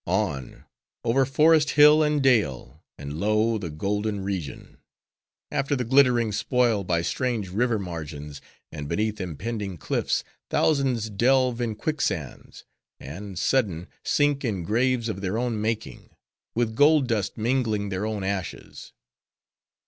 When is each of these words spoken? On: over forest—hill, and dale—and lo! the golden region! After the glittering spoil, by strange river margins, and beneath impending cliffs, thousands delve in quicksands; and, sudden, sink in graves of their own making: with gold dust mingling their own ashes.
On: 0.07 0.65
over 1.03 1.25
forest—hill, 1.27 2.01
and 2.01 2.23
dale—and 2.23 3.19
lo! 3.19 3.59
the 3.59 3.69
golden 3.69 4.23
region! 4.23 4.79
After 5.51 5.75
the 5.75 5.83
glittering 5.83 6.31
spoil, 6.31 6.83
by 6.83 7.03
strange 7.03 7.49
river 7.49 7.77
margins, 7.77 8.41
and 8.71 8.89
beneath 8.89 9.21
impending 9.21 9.77
cliffs, 9.77 10.23
thousands 10.49 11.07
delve 11.11 11.61
in 11.61 11.75
quicksands; 11.75 12.65
and, 12.99 13.37
sudden, 13.37 13.89
sink 14.03 14.43
in 14.43 14.63
graves 14.63 15.07
of 15.07 15.21
their 15.21 15.37
own 15.37 15.61
making: 15.61 16.09
with 16.55 16.73
gold 16.73 17.05
dust 17.07 17.37
mingling 17.37 17.89
their 17.89 18.07
own 18.07 18.23
ashes. 18.23 18.93